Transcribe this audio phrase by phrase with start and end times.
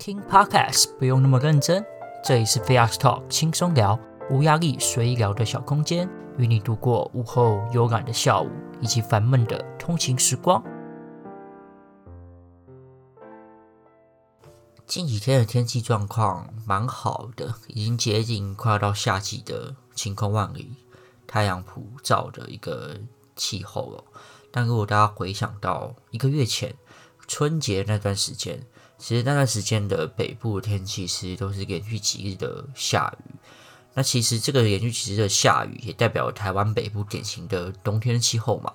[0.00, 1.84] 听 Podcast 不用那么认真，
[2.24, 8.48] 这里是 Fax Talk 轻松聊，无压力随意聊的小空间，与你度过午后悠然的下午
[8.80, 10.64] 以及烦闷的通勤时光。
[14.86, 20.76] 近几天的天气状况蛮好的，已经接近快要到夏季的晴空万里、
[21.26, 22.98] 太阳普照的一个
[23.36, 24.04] 气候了。
[24.50, 26.74] 但如果大家回想到一个月前
[27.28, 28.66] 春节那段时间，
[29.00, 33.34] 其实那段时间的北部天气其实都是连续几日的下雨。
[33.94, 38.72] 那其实这个连续几日的下雨，也代表台湾北部典型的冬天的气候嘛。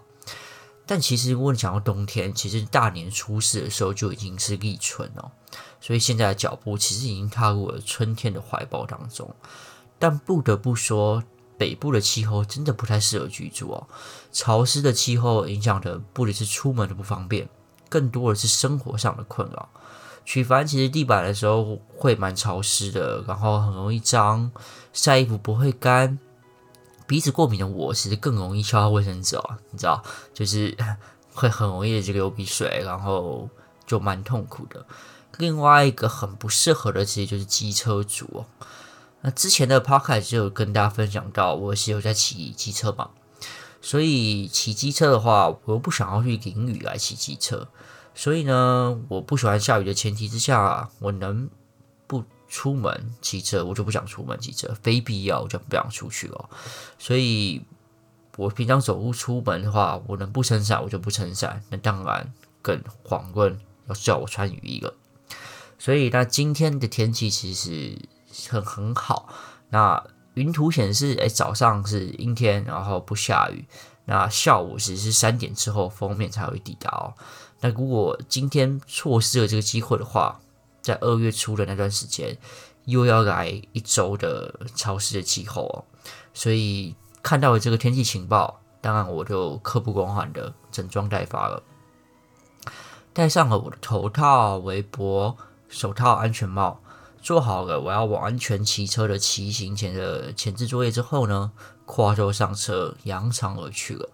[0.88, 5.32] 但其实如果你想到冬天，其实大年初四的时候就已经是立春了，
[5.80, 9.34] 所以现在的脚步其实已经踏入了春天的怀抱当中。
[9.98, 11.24] 但不得不说，
[11.58, 13.88] 北部的气候真的不太适合居住哦，
[14.32, 17.48] 潮湿的气候影响的不只是出门的不方便，
[17.90, 19.70] 更多的是生活上的困扰。
[20.26, 24.52] 取帆其实地板的时候会蛮潮湿的，然后很容易脏，
[24.92, 26.20] 晒衣服不会干。
[27.08, 30.76] 鼻子过敏的我其实更容易敲到卫生纸哦，你知道，就是
[31.34, 33.48] 会很容易这个流鼻水，然后
[33.86, 34.84] 就蛮痛苦的。
[35.38, 38.46] 另外一个很不适合的其实就是机车族哦。
[39.22, 43.10] 那之前的 podcast 就有跟大家分享到，我是有在骑机车嘛，
[43.82, 47.68] 所以骑机车的话，我又不想要去淋雨来骑机车，
[48.16, 51.48] 所以呢，我不喜欢下雨的前提之下，我能
[52.08, 56.50] 不出门骑车，我就不想出门骑车，非必要我就不想出去了。
[56.98, 57.64] 所以，
[58.38, 64.94] 我平常走路出门的话，我能不撑伞我就不撑伞，那当然更遑论要叫我穿雨衣了。
[65.78, 68.00] 所以，那今天的天气其实。
[68.50, 69.30] 很很好，
[69.70, 73.66] 那云图显示，哎，早上是阴天，然后不下雨。
[74.04, 77.14] 那下午其实是三点之后，封面才会抵达哦。
[77.66, 80.40] 那如果今天错失了这个机会的话，
[80.84, 82.38] 在二月初的那段时间，
[82.84, 85.74] 又要来一周的潮湿的气候哦。
[86.32, 91.64] 所以看到了这个天气情报，当然我就刻不容缓的整装待发了，
[93.14, 95.36] 戴上了我的头套、围脖、
[95.68, 96.80] 手套、安全帽。
[97.20, 101.52] 做好了，我要往安全骑车的骑行前的前置作业之后呢，
[101.86, 104.08] 跨州上车，扬长而去了。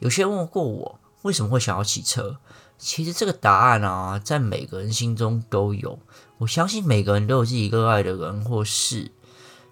[0.00, 2.38] 有些人问过我，为什么会想要骑车？
[2.80, 5.98] 其实这个答案啊，在每个人心中都有。
[6.38, 9.12] 我相信每个人都有自己热爱的人或事，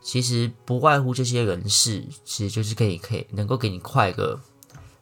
[0.03, 4.39] 其实不外乎这些人事，其实就是可以可以能够给你快乐，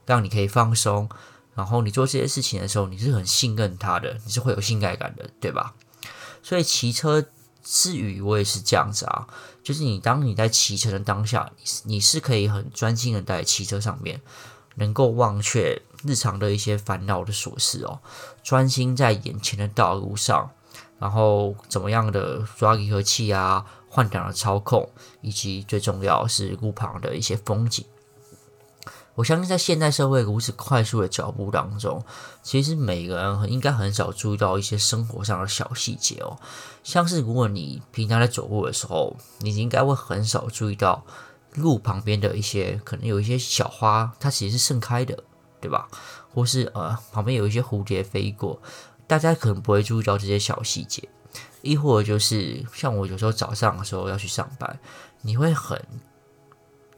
[0.06, 1.08] 让你可以放松。
[1.54, 5.74] 然后你做这些事情的时候，你是很信任他的，你是会有信赖感的，对吧？
[6.42, 7.26] 所以骑车。
[7.68, 9.26] 之余我也是这样子啊，
[9.60, 14.20] 就是你当你在骑车的当下，你是你是可以很专心的在骑车上面，
[14.76, 18.00] 能够忘却日常的一些烦恼的琐事哦，
[18.42, 20.50] 专心在眼前的道路上，
[20.98, 24.90] 然后怎么样的抓离合器啊，换挡的操控，
[25.20, 27.84] 以及最重要是路旁的一些风景。
[29.14, 32.04] 我相信，在现代社会如此快速的脚步当中，
[32.42, 36.36] 其实每个人应该很少注意到一些生活上的小细节哦。
[36.84, 41.02] 像是如果你平常在走路的时候，你应该会很少注意到
[41.54, 45.24] 路旁边的一些可能有一些小花，它其实是盛开的，
[45.60, 45.88] 对吧？
[46.32, 48.60] 或是呃旁边有一些蝴蝶飞过，
[49.06, 51.08] 大家可能不会注意到这些小细节。
[51.62, 54.78] 亦或就是像我有时候早上的时候要去上班，
[55.22, 55.80] 你会很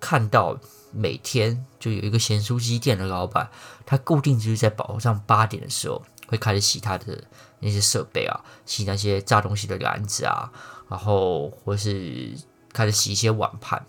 [0.01, 0.59] 看到。
[0.91, 3.51] 每天就有一个咸酥鸡店的老板，
[3.85, 7.23] 他固定就是在早上八点的时候会开始洗他的
[7.61, 10.51] 那些设备啊，洗那些炸东西的篮子啊，
[10.89, 12.33] 然后或是
[12.73, 13.85] 开始洗一些碗盘。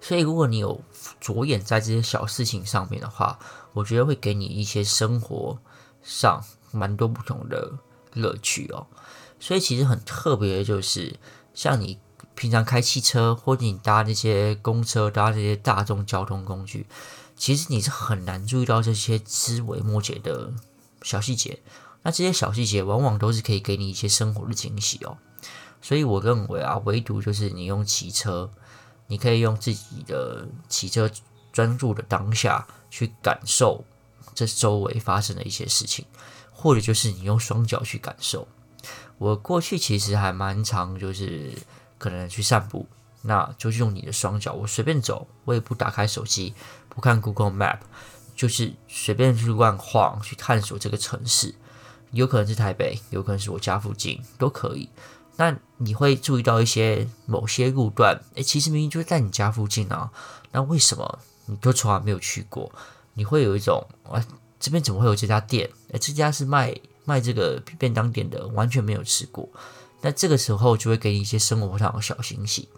[0.00, 0.80] 所以，如果你有
[1.20, 3.38] 着眼在这些小事情上面的话，
[3.72, 5.58] 我觉得会给你一些生活
[6.02, 7.72] 上蛮多不同的
[8.14, 8.86] 乐趣哦。
[9.38, 11.18] 所以，其实很特别的就是
[11.54, 11.98] 像你。
[12.36, 16.86] 平常开汽车，或者你搭那些公车、搭这些大众交通工具，
[17.36, 20.50] 其实你是很难注意到这些枝微末节的
[21.02, 21.60] 小细节。
[22.02, 25.18] 那这些小细节往往都是可以给你一些生活的惊喜哦。
[25.82, 28.50] 所以我认为啊，唯独就是你用骑车，
[29.10, 31.10] 你可以用自己的骑车
[31.52, 33.84] 专注的当下去感受
[34.34, 36.06] 这周围发生的一些事情，
[36.50, 38.48] 或者就是你用双脚去感受。
[39.18, 41.52] 我过去其实还蛮常就是。
[42.00, 42.88] 可能去散步，
[43.20, 46.54] 那就是用你的双脚，我随便走，我也不打开手机，
[46.88, 47.80] 不看 Google Map，
[48.34, 51.54] 就是随便去乱晃，去探索这个城市。
[52.12, 54.88] 有可能是台北，有可能是我家附近，都可以。
[55.40, 60.12] 那你会注意到一些某些路段，诶，其实明明就是在你家附近啊，
[60.52, 62.70] 那为什么你都从来没有去过？
[63.14, 64.22] 你会有一种，啊，
[64.58, 65.70] 这边怎么会有这家店？
[65.92, 69.48] 诶，这家是卖卖这个便当店的完全没有吃过。
[70.02, 72.68] 那这个时候就会给你一些生活上的小惊喜，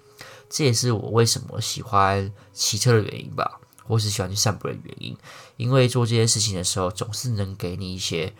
[0.48, 5.16] 这也是我为什么喜欢骑车的原因吧，或是喜欢去散步的原因。
[5.56, 8.32] 因为做这些事情的时候，总是能给你一些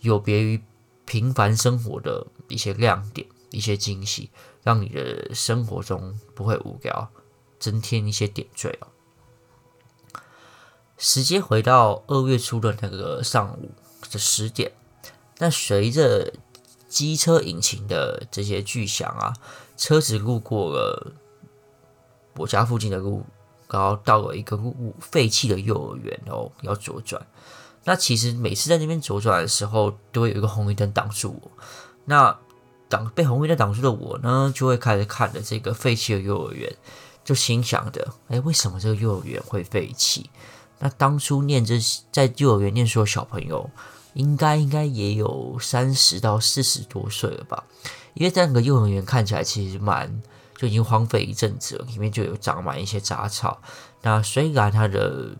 [0.00, 0.62] 有别于
[1.04, 3.26] 平凡生活的一些亮点、
[3.56, 4.30] 一些惊喜，
[4.62, 7.10] 让你的生活中不会无聊，
[7.58, 8.88] 增添一些点缀哦。
[10.98, 13.70] 时间回到二月初的那个上午
[14.10, 14.72] 的十点，
[15.38, 16.32] 那随着
[16.88, 19.34] 机车引擎的这些巨响啊，
[19.76, 21.12] 车子路过了
[22.36, 23.24] 我家附近的路，
[23.68, 24.58] 然后到了一个
[25.00, 27.26] 废弃的幼儿园哦，要左转。
[27.84, 31.50] 那其实每次在那边左转的时候，都会有一个红绿灯挡住我。
[32.06, 32.36] 那
[32.88, 36.74] 挡被红绿灯挡住的我呢，就会开始看着这个废弃的幼儿园，
[37.24, 40.30] 就心想着：哎，为什么这个幼儿园会废弃？
[40.78, 41.78] 那当初念这
[42.12, 43.70] 在幼儿园念书的小朋友。
[44.14, 47.64] 应该应该也有三十到四十多岁了吧，
[48.14, 50.22] 因为在那个幼儿园看起来其实蛮
[50.56, 53.60] 就已经荒废一阵子了，里面就有长满一些杂草。
[54.00, 55.36] 那虽然它的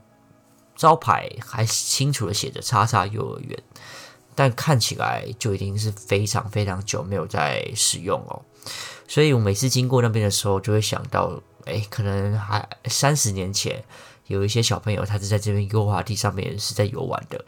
[0.74, 3.58] 招牌还清楚的写着“叉叉幼儿园”，
[4.36, 8.40] 但看起来就已经是非常非常久没有在使用哦。
[9.08, 13.82] 所以我每次经过那边的时候，就会想到，哎，可能还三十年前
[14.28, 17.44] 有一些小朋友，他是在这边溜滑梯上面是在游玩的。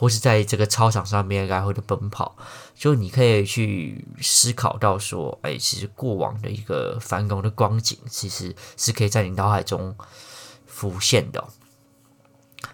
[0.00, 2.36] 或是在这个操场上面来回的奔跑，
[2.72, 9.96] 就你可以去思考到说，哎，其实过往的一个繁荣的光景，其实是可以在你脑海中
[10.66, 11.44] 浮现的。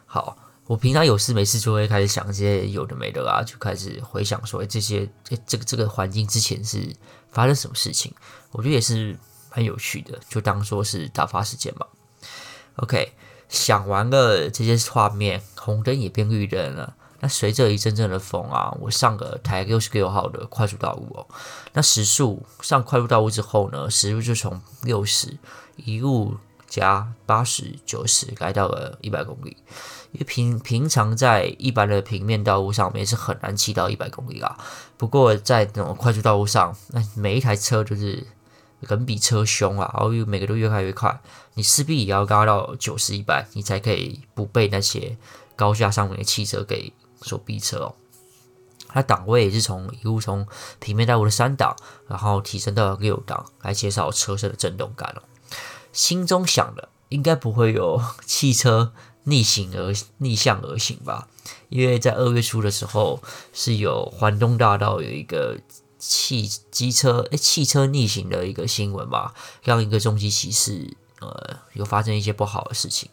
[0.04, 6.94] 好，我平常有事没事就会开始想这些有的没的啊，就开始回想说，这些这这个这个环境之前是
[7.30, 8.12] 发生什么事情？
[8.50, 9.18] 我觉得也是
[9.54, 11.86] 蛮有趣的，就当做是打发时间嘛。
[12.76, 13.12] OK，
[13.48, 16.96] 想完了这些画面，红灯也变绿灯了。
[17.20, 21.26] 那随着一阵阵的风啊，我上个台六十六号的快速道路哦。
[21.72, 25.36] 那时速上快速道路之后呢，时速就从六十
[25.76, 26.36] 一路
[26.80, 29.56] 加八十九十来到了一百公里。
[30.12, 34.56] 因为平平常在一般的平面道路上面是很难骑到一百公里啦。
[34.96, 38.26] 不过在那种快速道路上，那每一台车就是
[38.80, 41.20] 人比车凶啊，然后又每个都越开越快，
[41.54, 45.16] 你势必也要拉到九十一百，你才可以不被那些
[45.56, 46.92] 高架上面的汽车给。
[47.22, 47.94] 所逼车哦，
[48.86, 50.46] 它档位也是从一路从
[50.78, 51.74] 平面道路的三档，
[52.06, 55.22] 然后提升到六档，来减少车身的震动感哦。
[55.94, 58.92] 心中想的应该不会有 汽车
[59.22, 61.28] 逆行而逆向而行吧？
[61.70, 63.22] 因为在二月初的时候
[63.54, 65.58] 是有环东大道有一个
[65.98, 69.32] 汽机车诶汽车逆行的一个新闻吧，
[69.62, 73.08] 让一个重机骑士呃有发生一些不好的事情。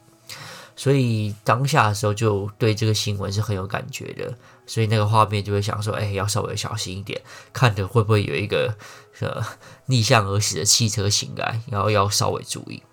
[0.76, 4.34] 所以当下的时候就对这个新闻是很有感觉的，
[4.66, 7.22] 所以那个画面就会想说，哎，要稍微小心一点，
[7.54, 8.76] 看着会不会有一个
[9.22, 9.46] 的
[9.88, 12.84] 逆向而驶的汽车行来，然后要稍微注意。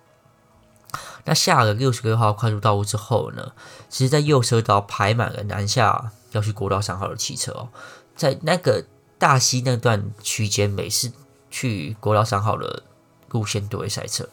[1.25, 3.53] 那下了六十六号快速道路之后呢，
[3.89, 7.69] 其实在右车道排满了南下要去国道三号的汽车哦，
[8.17, 8.85] 在那个
[9.19, 11.13] 大溪那段区间，每次
[11.51, 12.83] 去国道三号的
[13.31, 14.29] 路线都会塞车。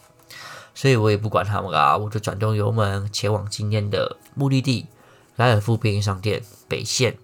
[0.74, 4.86] 所以我也不管他们啦，我就转动油门前往今天的目的地——
[5.36, 7.16] 莱尔富便利商店北线、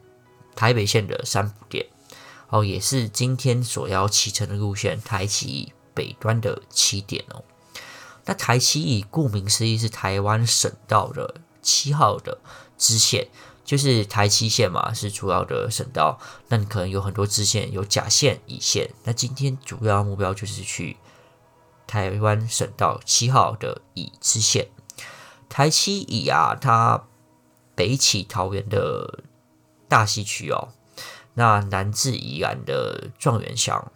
[0.56, 1.86] 台北线的三福店，
[2.52, 7.42] 哦，也是今天所要启程的路线——台七北端的起点哦。
[8.26, 12.38] 那台七乙顾名思义是台湾省道的七号的
[12.76, 13.28] 支线，
[13.64, 16.20] 就是台七线嘛，是主要的省道。
[16.48, 18.90] 那你可能有很多支线，有甲线、乙线。
[19.04, 20.98] 那今天主要目标就是去。
[21.84, 24.68] 台湾省道七号的乙支线，
[25.50, 27.04] 台七乙啊，它
[27.74, 29.24] 北起桃园的
[29.88, 30.68] 大溪区哦，
[31.34, 33.90] 那南至宜兰的状元乡，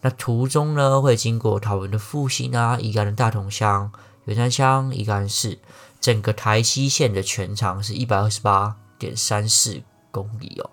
[0.00, 3.92] 那途中呢会经过桃园的复兴啊，宜兰的大同乡、
[4.24, 5.58] 员山乡、宜兰市，
[6.00, 10.70] 整个台七线的全长是一百二十八点三四公里哦。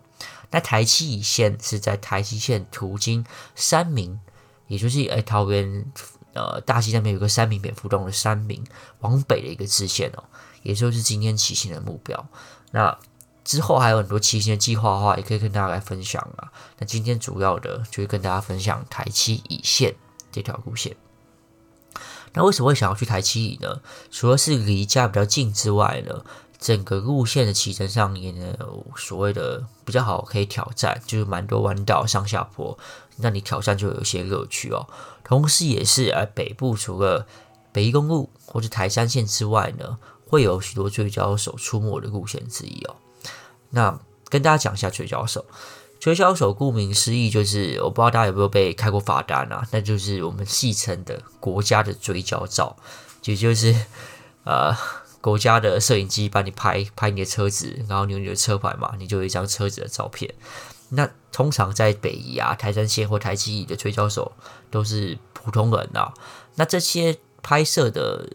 [0.52, 4.20] 那台七一线是在台七线途经三民，
[4.68, 5.92] 也就是哎桃园。
[6.34, 8.64] 呃，大溪那边有个三民蝙蝠洞的三民
[9.00, 10.24] 往北的一个支线哦，
[10.64, 12.26] 也就是今天骑行的目标。
[12.72, 12.98] 那
[13.44, 16.52] 之后还有很多骑行的计划的话，也可以跟大家来分享啊。
[16.78, 19.96] 那今天主要的就是跟大家分享台七乙线
[20.32, 20.96] 这条路线。
[22.34, 23.82] 那为什么会想要去台七乙呢？
[24.10, 26.24] 除了是离家比较近之外呢，
[26.60, 32.78] 整个路线的骑乘上也有所谓的比较好可以挑战，就是蛮多弯道上下坡，
[33.18, 34.88] 那你挑战就有一些乐趣哦。
[35.26, 37.28] 同时，也是呃北部除了
[37.74, 42.96] 北宜公路或者台三线之外呢，会有许多追交手出没的路线之一哦。
[43.72, 44.00] 那
[44.30, 45.46] 跟大家讲一下追焦手，
[46.00, 49.68] 追焦手顾名思义就是，我不知道大家有没有被开过罚单啊？
[49.72, 52.78] 那就是我们戏称的国家的追焦照，
[53.26, 53.76] 也就是
[54.46, 54.74] 呃
[55.20, 60.34] 国家的摄影机帮你拍拍你的车子，然后你有你的车牌嘛，你就有一张车子的照片。
[60.90, 64.34] 那通常在北宜啊、台三线或台七乙的追焦手
[64.70, 66.14] 都是普通人啊。
[66.56, 68.34] 那这些拍摄的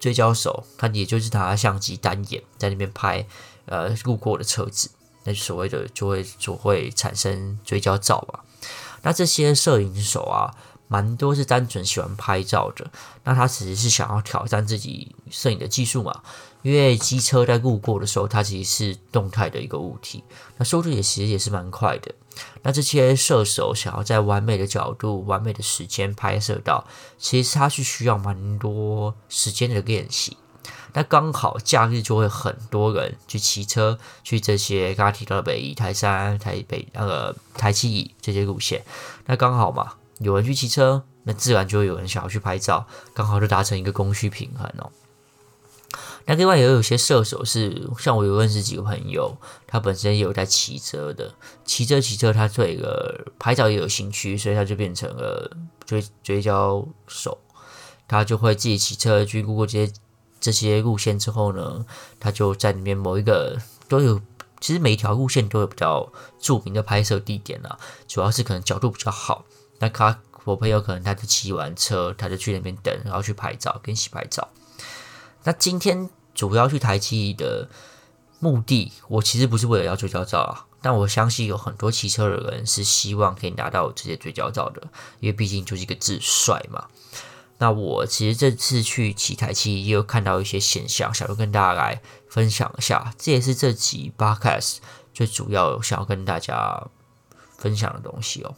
[0.00, 3.26] 追焦手，他也就是拿相机单眼在那边拍
[3.66, 4.90] 呃路过的车子。
[5.24, 8.44] 那所谓的就会就会产生追焦照吧。
[9.02, 10.54] 那这些摄影手啊，
[10.88, 12.90] 蛮多是单纯喜欢拍照的。
[13.24, 16.22] 那他其实是想要挑战自己摄影的技术嘛。
[16.62, 20.24] 因为机车在路过的时候，它其实是动态的一个物体，
[20.56, 22.12] 那速度也其实也是蛮快的。
[22.62, 26.84] 那这些射手想要在完美的角度、完美的时间拍摄到，
[27.18, 30.36] 其实他是需要蛮多时间的练习。
[30.96, 38.82] 那刚好假日就会很多人去骑车去这些刚刚提到的北宜、台三、台北那个台七乙这些路线。
[39.26, 44.90] 那刚好嘛，有人去骑车，那自然就会有人想要去拍照，刚好就达成一个供需平衡哦。
[46.24, 49.36] 那另外也有些射手是像我有认识几个朋友，
[49.66, 51.34] 他本身也有在骑车的，
[51.66, 57.36] 骑车骑车，他对个拍照也有兴趣，所以他就变成了追追焦手，
[58.08, 59.92] 他就会自己骑车去路过这些。
[60.40, 61.84] 这些路线之后呢，
[62.20, 64.20] 他就在里面某一个都有，
[64.60, 69.44] 其实每一条路线都有比较著名的拍摄地点啊，主要是可能角度比较好。
[69.78, 74.48] 那他我朋友可能他就骑完车，他就去那边等，然后去拍照，跟洗拍照。
[75.44, 77.68] 那今天主要去台七的
[78.38, 84.82] 目的，我其实不是为了要追焦照啊，但我相信有很多骑车的人是希望可以拿到这些追焦照的，
[85.20, 86.86] 因为毕竟就是一个字帅嘛。
[87.58, 93.14] 那我其实这次去奇台七也有看到一些现象，想要跟大家来分享一下。
[93.18, 94.76] 这也是这集 Podcast
[95.14, 96.86] 最主要想要跟大家
[97.56, 98.54] 分享的东西哦。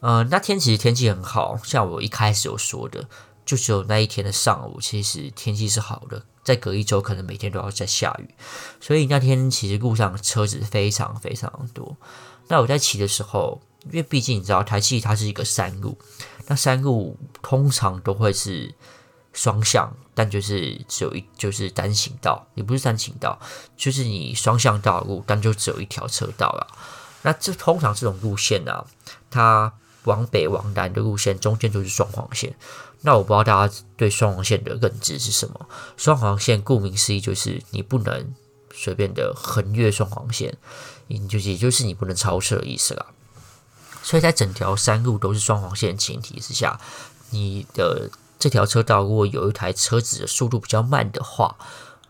[0.00, 3.08] 呃，那天其实天气很好，像我一开始有说的，
[3.44, 6.24] 就只有那一天的上午，其实天气是好的。
[6.44, 8.32] 再隔一周，可能每天都要在下雨，
[8.80, 11.96] 所以那天其实路上车子非常非常多。
[12.46, 15.96] 那我在骑的时候，因为毕竟你知道台七它是一个山路。
[16.48, 18.72] 那山路通常都会是
[19.32, 23.38] 双向，但就是只有一，就是单行道，也不是单行道，
[23.76, 26.66] 就是你双向道路，但就只有一条车道了。
[27.22, 28.86] 那这通常这种路线呢、啊，
[29.28, 29.72] 它
[30.04, 32.54] 往北往南的路线中间就是双黄线。
[33.00, 35.68] 那我不知道大家对双黄线的认知是什么？
[35.96, 38.34] 双黄线顾名思义就是你不能
[38.72, 40.56] 随便的横越双黄线，
[41.08, 43.06] 也就是也就是你不能超车的意思啦。
[44.06, 46.78] 所以在整条山路都是双黄线前提之下，
[47.30, 48.08] 你的
[48.38, 51.56] 这条车道如果有一台车子的速度比较慢的话，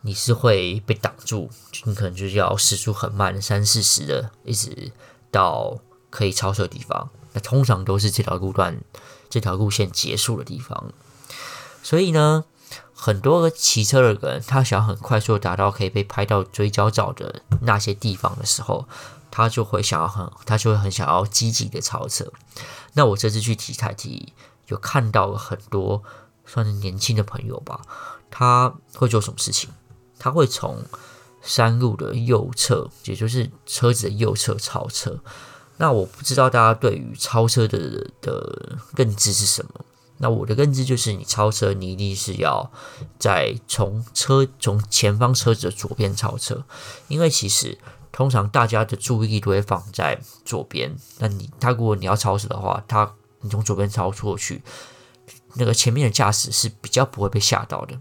[0.03, 1.49] 你是会被挡住，
[1.85, 4.93] 你可能就是要时速很慢，三四十的，一直
[5.31, 5.79] 到
[6.11, 7.09] 可以超车的地方。
[7.33, 8.79] 那通常都是这条路段、
[9.31, 10.93] 这条路线结束的地方。
[11.83, 12.45] 所以呢，
[13.07, 18.89] 很多骑车的人，他想很快速达到可以被拍到追焦照的那些地方的时候。
[19.31, 22.33] 他就会想要很，他就会很想要积极的超车。
[22.95, 24.33] 那我这次去骑台七，
[24.67, 26.03] 有看到了很多
[26.47, 27.83] 算是年轻的朋友吧。
[28.29, 29.71] 他会做什么事情？
[30.19, 30.83] 他会从
[31.43, 35.21] 山路的右侧，也就是车子的右侧超车。
[35.77, 39.85] 那我不知道大家对于超车的的认知是什么？
[40.19, 42.71] 那我的认知就是，你超车，你一定是要
[43.19, 46.65] 在从车从前方车子的左边超车，
[47.09, 47.79] 因为其实。
[48.13, 54.63] 通常大家的注意力都会放在左边，那你他如果你要超车的话，他你从左边超过去，
[55.57, 58.01] 那个前面的驾驶是比较不会被吓到的。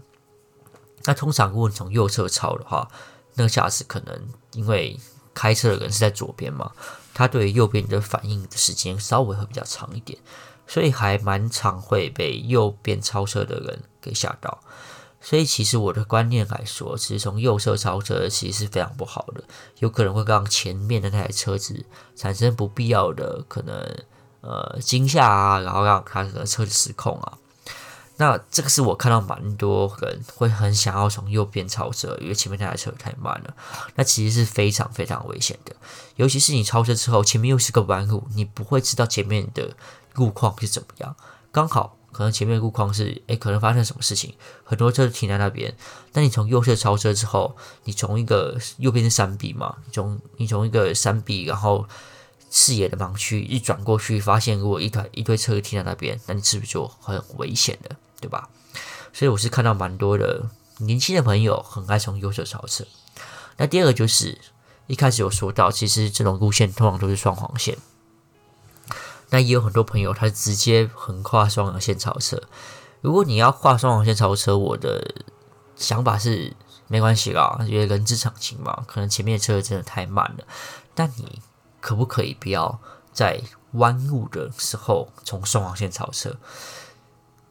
[1.04, 2.88] 那通常如果你从右侧超的话，
[3.34, 4.18] 那个驾驶可能
[4.52, 4.98] 因为
[5.34, 6.72] 开车的人是在左边嘛，
[7.12, 10.18] 他对于右边的反应的时间稍微会比较长一点，
[10.66, 14.60] 所以还蛮常会被右边超车的人给吓到。
[15.18, 19.42] 所以，其实我的观念来说，其实从右侧超车其实是非常不好的，
[19.80, 23.74] 有可能会让前面的那台车子产生不必要的可能
[24.42, 27.38] 呃惊吓啊，然后让他的车子失控啊。
[28.16, 33.54] 那这个是我看到蛮多人会很想要从右边超车，因为前面那台车太慢了。
[33.94, 35.74] 那其实是非常非常危险的，
[36.16, 39.76] 尤其是你超车之后，前面又是个弯路，你不会知道前面的
[40.14, 41.14] 路况是怎么样，
[41.52, 41.96] 刚好。
[42.12, 45.76] 可能前面路况是，诶，可能发生什么事情，很多车停在那边。
[46.12, 47.54] 但你从右侧超车之后，
[47.84, 51.86] 你从一个右边是山壁嘛，从你从一个山壁，然后
[52.50, 57.94] 视野的盲区一转过去，发现如果一台一堆车停在那边，那你是不是就很危险的，
[58.26, 58.48] 对吧？
[59.12, 62.84] 所以我是看到蛮多的年轻的朋友很爱从右侧超车。
[63.56, 64.36] 那第二个就是
[64.88, 67.78] 一开始有说到，其实这种路线通常都是双黄线。
[69.30, 72.42] 那也有很多朋友他直接横跨双黄线超车。
[73.00, 75.14] 如果你要跨双黄线超车，我的
[75.76, 76.52] 想法是
[76.88, 80.44] 没关系啦，因为人之常情嘛，可能前面的车真的太慢了。
[80.94, 81.40] 但你
[81.80, 82.80] 可不可以不要
[83.12, 83.40] 在
[83.72, 86.36] 弯路的时候从双黄线超车？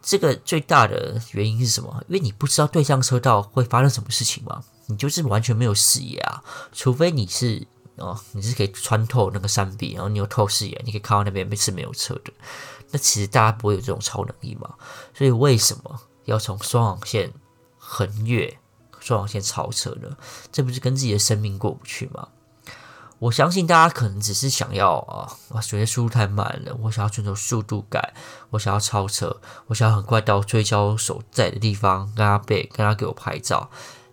[0.08, 1.92] 这个最大的原因是什么？
[2.08, 6.44] 因为你不知道对向车道会发生什么事情嘛，你就是完全没有视野啊。
[6.72, 12.32] 除非你是哦，你是可以穿透那个山壁，然后你有透视眼，你可以看到那边是没有车的。
[12.92, 14.76] 那其实大家不会有这种超能力嘛。
[15.12, 17.34] 所以为什么要从双黄线
[17.80, 18.56] 横越
[19.00, 20.16] 双黄线超车呢？
[20.52, 22.28] 这不是跟自己的生命过不去吗？
[23.20, 28.14] 我相信大家可能只是想要啊，我觉得速度太慢了，我想要遵守速度感，
[28.50, 33.70] 我想要超车，我想要很快到追焦手在的地方，跟他背，跟他给我拍照。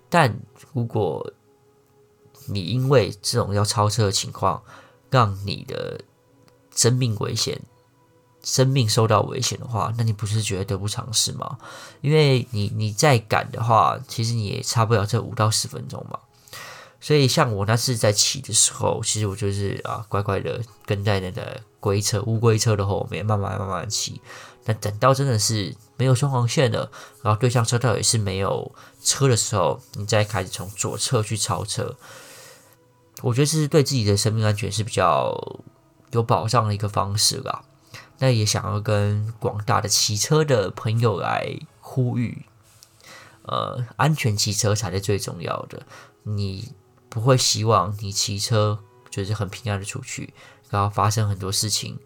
[0.09, 0.39] 但
[0.73, 1.33] 如果
[2.47, 4.63] 你因为这种要超车的情况，
[5.11, 6.01] 让你的
[6.75, 7.61] 生命危险，
[8.43, 11.59] 生命受到危险的话，那你不是觉得得不偿失吗？
[12.01, 16.19] 因为你你再赶的话，其实你也差不了这五到十分钟嘛。
[17.05, 24.21] 所以，像我那次在骑的时候，其实我就是啊，乖乖的跟在那个龟车、乌龟车的后面，慢慢慢慢骑。
[24.67, 26.89] 那等到真的是没有双黄线了，
[27.21, 31.97] 然后对向车道也是没有车的时候，你再开始从左侧去超车。
[33.23, 35.37] 我觉得这是对自己的生命安全是比较
[36.13, 37.65] 有保障的一个方式啦。
[38.21, 42.47] 那也想要跟广大的骑车的朋友来呼吁，
[43.47, 45.83] 呃，安全骑车才是最重要的。
[46.23, 46.73] 你。
[47.13, 50.33] 不会希望你骑车就是很平安的出去，
[50.71, 51.99] 然后发生很多事情，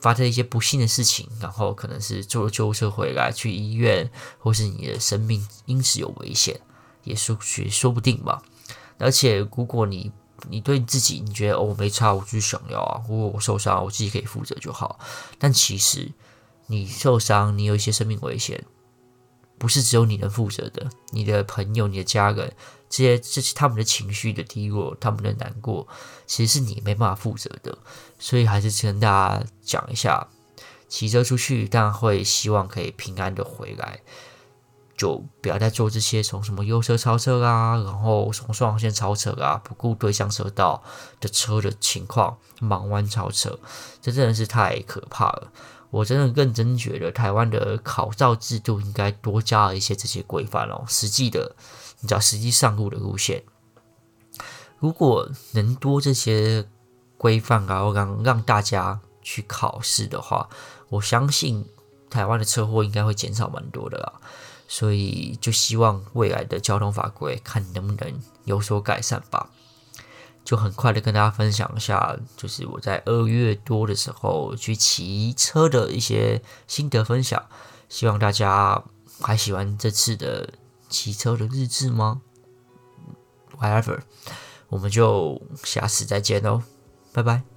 [0.00, 6.60] 发生一些不幸的事情，然后可能是坐了救护车回来去医院，或是你的生命因此有危险，
[7.04, 8.42] 也说也说不定吧。
[8.98, 10.10] 而且如果你
[10.48, 14.98] 你对自己你觉得哦我没差，我就是想要啊，如果我受伤我自己可以负责就好。
[15.38, 16.10] 但其实
[16.66, 18.64] 你受伤，你有一些生命危险，
[19.62, 22.52] 不是只有你能负责的，你的朋友、你的家人。
[22.90, 25.86] 这些这是他们的情绪的低落，他们的难过，
[26.26, 27.78] 其实是你没办法负责的。
[28.18, 30.26] 所以还是跟大家讲一下，
[30.88, 34.00] 骑车出去但会希望可以平安的回来，
[34.96, 40.82] 就不要再做这些从什么右侧超车啊，然后从双黄线超车啊，不顾对向车道
[41.20, 43.60] 的车的情况，盲弯超车，
[44.00, 45.52] 这真的是太可怕了。
[45.92, 51.54] 我真的认真觉得台湾的考照制度应该多加一些这些规范哦，实际的。
[52.00, 53.44] 你知道实际上路的路线，
[54.80, 56.66] 如果能多这些
[57.16, 60.48] 规范，然后让让大家去考试的话，
[60.88, 61.64] 我相信
[62.10, 64.14] 台湾的车祸应该会减少蛮多的啦。
[64.66, 69.50] 所以就希望未来的交通法规看能不能有所改善吧。
[70.44, 77.44] 就很快的跟大家分享一下，就是我在二月多的时候去骑车的一些心得分享，
[77.88, 78.82] 希望大家
[79.20, 80.54] 还喜欢这次的。
[80.92, 82.20] 骑车的日志吗
[83.58, 84.00] ？Whatever，
[84.68, 86.62] 我们就下次再见喽，
[87.14, 87.51] 拜拜。